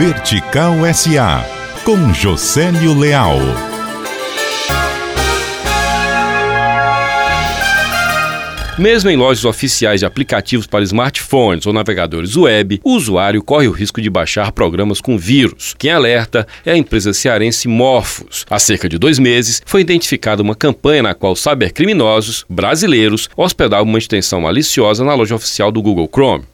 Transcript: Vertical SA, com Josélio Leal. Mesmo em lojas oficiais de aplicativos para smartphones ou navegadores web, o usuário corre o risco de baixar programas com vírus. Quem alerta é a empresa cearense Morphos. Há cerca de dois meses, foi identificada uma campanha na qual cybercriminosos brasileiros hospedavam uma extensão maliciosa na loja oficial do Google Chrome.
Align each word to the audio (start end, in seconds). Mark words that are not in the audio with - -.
Vertical 0.00 0.76
SA, 0.94 1.44
com 1.84 2.14
Josélio 2.14 2.98
Leal. 2.98 3.36
Mesmo 8.78 9.10
em 9.10 9.16
lojas 9.18 9.44
oficiais 9.44 10.00
de 10.00 10.06
aplicativos 10.06 10.66
para 10.66 10.82
smartphones 10.84 11.66
ou 11.66 11.74
navegadores 11.74 12.34
web, 12.34 12.80
o 12.82 12.94
usuário 12.94 13.42
corre 13.42 13.68
o 13.68 13.72
risco 13.72 14.00
de 14.00 14.08
baixar 14.08 14.52
programas 14.52 15.02
com 15.02 15.18
vírus. 15.18 15.74
Quem 15.78 15.90
alerta 15.90 16.46
é 16.64 16.72
a 16.72 16.78
empresa 16.78 17.12
cearense 17.12 17.68
Morphos. 17.68 18.46
Há 18.48 18.58
cerca 18.58 18.88
de 18.88 18.96
dois 18.96 19.18
meses, 19.18 19.60
foi 19.66 19.82
identificada 19.82 20.40
uma 20.42 20.54
campanha 20.54 21.02
na 21.02 21.14
qual 21.14 21.36
cybercriminosos 21.36 22.46
brasileiros 22.48 23.28
hospedavam 23.36 23.84
uma 23.84 23.98
extensão 23.98 24.40
maliciosa 24.40 25.04
na 25.04 25.12
loja 25.12 25.34
oficial 25.34 25.70
do 25.70 25.82
Google 25.82 26.08
Chrome. 26.10 26.49